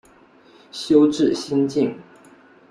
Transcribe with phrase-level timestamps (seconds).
[0.71, 1.95] 修智心净。